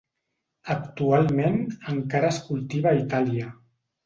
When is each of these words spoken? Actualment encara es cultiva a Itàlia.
Actualment 0.75 1.59
encara 1.97 2.33
es 2.35 2.41
cultiva 2.49 2.93
a 2.95 2.97
Itàlia. 3.05 3.53